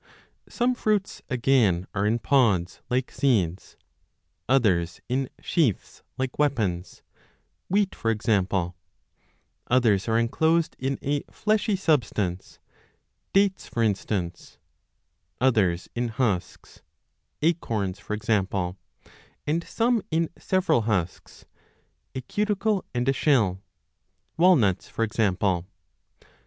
Some 0.49 0.73
fruits, 0.73 1.21
again, 1.29 1.85
are 1.93 2.07
in 2.07 2.17
pods, 2.17 2.81
like 2.89 3.11
seeds; 3.11 3.77
others 4.49 4.99
in 5.07 5.29
sheaths, 5.43 6.01
like 6.17 6.39
weapons, 6.39 7.03
wheat 7.69 7.93
for 7.93 8.09
example; 8.09 8.75
others 9.67 10.07
are 10.07 10.17
enclosed 10.17 10.75
in 10.79 10.97
a 11.03 11.21
fleshy 11.29 11.75
substance, 11.75 12.57
dates 13.31 13.67
for 13.67 13.83
instance; 13.83 14.57
others 15.39 15.87
in 15.93 16.07
husks, 16.07 16.81
1 17.43 17.49
acorns 17.51 17.99
for 17.99 18.15
example, 18.15 18.79
and 19.45 19.63
some 19.63 20.01
in 20.09 20.29
several 20.35 20.81
10 20.81 20.87
husks, 20.89 21.45
a 22.15 22.21
cuticle 22.21 22.81
2 22.85 22.87
and 22.95 23.09
a 23.09 23.13
shell, 23.13 23.61
walnuts 24.35 24.87
3 24.87 24.93
for 24.95 25.03
example. 25.03 25.67